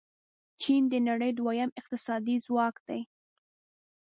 چین 0.61 0.81
د 0.93 0.93
نړۍ 1.09 1.31
دویم 1.39 1.69
اقتصادي 1.79 2.35
ځواک 2.45 2.75
دی. 2.87 3.01